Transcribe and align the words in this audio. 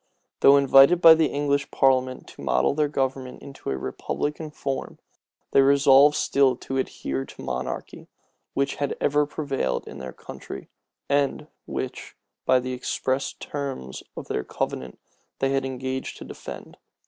Though 0.39 0.57
invited 0.57 0.99
by 0.99 1.13
the 1.13 1.27
English 1.27 1.69
parliament 1.69 2.27
to 2.29 2.41
model 2.41 2.73
their 2.73 2.87
government 2.87 3.43
into 3.43 3.69
a 3.69 3.77
republican 3.77 4.49
form, 4.49 4.97
they 5.51 5.61
resolved 5.61 6.15
still 6.15 6.55
to 6.55 6.77
adhere 6.77 7.23
to 7.23 7.43
monarchy, 7.43 8.07
which 8.55 8.77
had 8.77 8.97
ever 8.99 9.27
prevailed 9.27 9.87
in 9.87 9.99
their 9.99 10.11
country, 10.11 10.69
and 11.07 11.45
which, 11.67 12.15
by 12.47 12.59
the 12.59 12.73
express 12.73 13.33
terms 13.33 14.01
of 14.17 14.27
their 14.27 14.43
covenant 14.43 14.97
they 15.37 15.51
had 15.51 15.65
engaged 15.65 16.17
to 16.17 16.25
defend. 16.25 16.77